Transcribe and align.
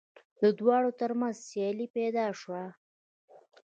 د 0.41 0.43
دواړو 0.59 0.91
تر 0.99 1.11
منځ 1.19 1.35
سیالي 1.49 1.87
پیدا 1.95 2.25
شوه 2.39 2.63